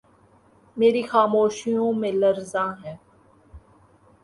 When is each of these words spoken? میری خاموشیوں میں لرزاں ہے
میری 0.77 1.03
خاموشیوں 1.03 1.91
میں 1.93 2.11
لرزاں 2.11 2.69
ہے 2.83 2.95